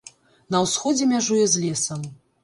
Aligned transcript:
На 0.53 0.61
ўсходзе 0.63 1.07
мяжуе 1.11 1.43
з 1.51 1.61
лесам. 1.65 2.01